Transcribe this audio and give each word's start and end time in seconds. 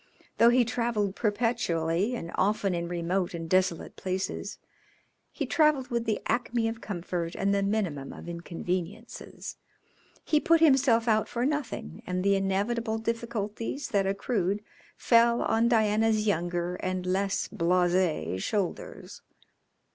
Though 0.39 0.49
he 0.49 0.65
travelled 0.65 1.15
perpetually 1.15 2.15
and 2.15 2.31
often 2.33 2.73
in 2.73 2.87
remote 2.87 3.35
and 3.35 3.47
desolate 3.47 3.95
places, 3.95 4.57
he 5.31 5.45
travelled 5.45 5.89
with 5.89 6.05
the 6.05 6.19
acme 6.25 6.67
of 6.67 6.81
comfort 6.81 7.35
and 7.35 7.53
the 7.53 7.61
minimum 7.61 8.11
of 8.11 8.27
inconveniences. 8.27 9.57
He 10.25 10.39
put 10.39 10.59
himself 10.59 11.07
out 11.07 11.29
for 11.29 11.45
nothing, 11.45 12.01
and 12.07 12.23
the 12.23 12.33
inevitable 12.35 12.97
difficulties 12.97 13.89
that 13.89 14.07
accrued 14.07 14.63
fell 14.97 15.43
on 15.43 15.67
Diana's 15.67 16.25
younger 16.25 16.77
and 16.77 17.05
less 17.05 17.47
blase 17.47 18.41
shoulders. 18.41 19.21